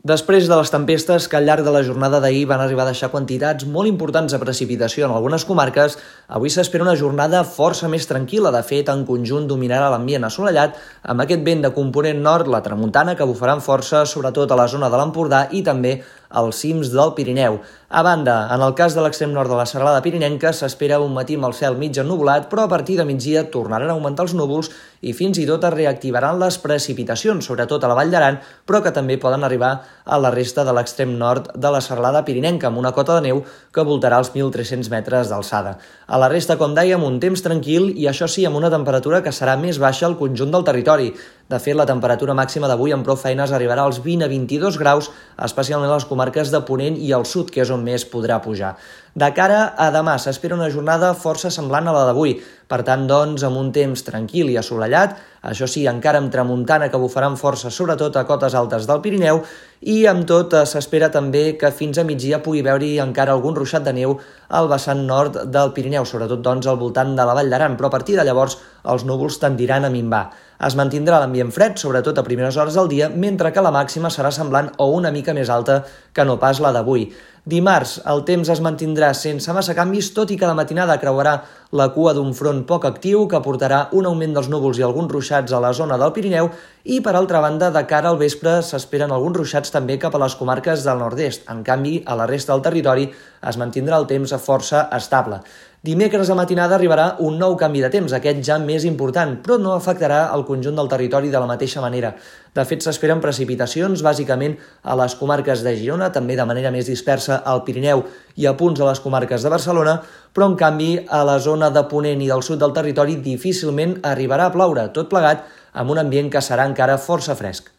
[0.00, 3.10] Després de les tempestes que al llarg de la jornada d'ahir van arribar a deixar
[3.12, 8.48] quantitats molt importants de precipitació en algunes comarques, avui s'espera una jornada força més tranquil·la.
[8.54, 13.12] De fet, en conjunt dominarà l'ambient assolellat amb aquest vent de component nord, la tramuntana,
[13.12, 15.98] que bufaran força, sobretot a la zona de l'Empordà i també
[16.30, 17.60] als cims del Pirineu.
[17.90, 21.34] A banda, en el cas de l'extrem nord de la serralada pirinenca s'espera un matí
[21.34, 24.68] amb el cel mig ennubulat, però a partir de migdia tornaran a augmentar els núvols
[25.02, 28.92] i fins i tot es reactivaran les precipitacions, sobretot a la Vall d'Aran, però que
[28.94, 29.72] també poden arribar
[30.04, 33.42] a la resta de l'extrem nord de la serralada pirinenca, amb una cota de neu
[33.74, 35.74] que voltarà els 1.300 metres d'alçada.
[36.06, 39.34] A la resta, com dèiem, un temps tranquil i això sí, amb una temperatura que
[39.34, 41.10] serà més baixa al conjunt del territori.
[41.50, 45.08] De fet, la temperatura màxima d'avui amb prou feines arribarà als 20 a 22 graus,
[45.46, 48.76] especialment a les comarques de Ponent i al sud, que és on més podrà pujar.
[49.18, 52.36] De cara a demà s'espera una jornada força semblant a la d'avui,
[52.70, 55.16] per tant, doncs, amb un temps tranquil i assolellat,
[55.50, 59.42] això sí, encara amb tramuntana que bufaran força, sobretot a cotes altes del Pirineu,
[59.80, 63.82] i amb tot eh, s'espera també que fins a migdia pugui veure encara algun ruixat
[63.82, 64.14] de neu
[64.54, 67.96] al vessant nord del Pirineu, sobretot doncs al voltant de la Vall d'Aran, però a
[67.96, 70.28] partir de llavors els núvols tendiran a minvar.
[70.60, 74.28] Es mantindrà l'ambient fred, sobretot a primeres hores del dia, mentre que la màxima serà
[74.28, 75.78] semblant o una mica més alta
[76.12, 77.06] que no pas la d'avui.
[77.48, 81.38] Dimarts, el temps es mantindrà sense massa canvis, tot i que la matinada creuarà
[81.72, 85.54] la cua d'un front poc actiu que portarà un augment dels núvols i alguns ruixats
[85.56, 86.50] a la zona del Pirineu
[86.84, 90.36] i, per altra banda, de cara al vespre s'esperen alguns ruixats també cap a les
[90.36, 91.48] comarques del nord-est.
[91.48, 95.40] En canvi, a la resta del territori es mantindrà el temps força estable.
[95.80, 99.72] Dimecres a matinada arribarà un nou canvi de temps, aquest ja més important, però no
[99.72, 102.10] afectarà el conjunt del territori de la mateixa manera.
[102.54, 107.40] De fet, s'esperen precipitacions bàsicament a les comarques de Girona, també de manera més dispersa
[107.46, 108.02] al Pirineu
[108.42, 110.00] i a punts a les comarques de Barcelona,
[110.34, 114.50] però en canvi a la zona de Ponent i del sud del territori difícilment arribarà
[114.50, 117.70] a ploure, tot plegat amb un ambient que serà encara força fresc.